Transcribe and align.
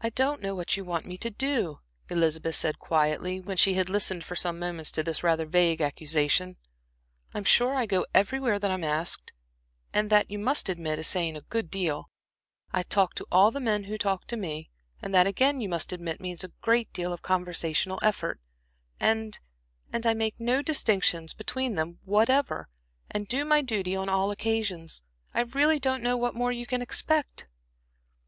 "I 0.00 0.10
don't 0.10 0.40
know 0.40 0.54
what 0.54 0.76
you 0.76 0.84
want 0.84 1.04
me 1.04 1.18
to 1.18 1.28
do," 1.28 1.80
Elizabeth 2.08 2.54
said, 2.54 2.78
quietly, 2.78 3.40
when 3.40 3.56
she 3.56 3.74
had 3.74 3.90
listened 3.90 4.22
for 4.22 4.36
some 4.36 4.56
moments 4.56 4.92
to 4.92 5.02
this 5.02 5.24
rather 5.24 5.46
vague 5.46 5.80
accusation. 5.80 6.58
"I'm 7.34 7.42
sure 7.42 7.74
I 7.74 7.86
go 7.86 8.06
everywhere 8.14 8.60
that 8.60 8.70
I'm 8.70 8.84
asked, 8.84 9.32
and 9.92 10.10
that, 10.10 10.30
you 10.30 10.38
must 10.38 10.68
admit, 10.68 11.00
is 11.00 11.08
saying 11.08 11.36
a 11.36 11.40
good 11.40 11.72
deal; 11.72 12.08
I 12.72 12.84
talk 12.84 13.14
to 13.16 13.26
all 13.32 13.50
the 13.50 13.58
men 13.58 13.82
who 13.90 13.98
talk 13.98 14.28
to 14.28 14.36
me, 14.36 14.70
and 15.02 15.12
that 15.12 15.26
again 15.26 15.60
you 15.60 15.68
must 15.68 15.92
admit, 15.92 16.20
means 16.20 16.44
a 16.44 16.52
great 16.60 16.92
deal 16.92 17.12
of 17.12 17.22
conversational 17.22 17.98
effort; 18.00 18.40
and 19.00 19.40
and 19.92 20.06
I 20.06 20.14
make 20.14 20.38
no 20.38 20.62
distinctions 20.62 21.34
between 21.34 21.74
them 21.74 21.98
whatever, 22.04 22.68
and 23.10 23.26
do 23.26 23.44
my 23.44 23.60
duty 23.60 23.96
on 23.96 24.08
all 24.08 24.30
occasions. 24.30 25.02
I 25.34 25.40
really 25.40 25.80
don't 25.80 26.00
know 26.04 26.16
what 26.16 26.36
more 26.36 26.52
you 26.52 26.64
can 26.64 26.80
expect." 26.80 27.48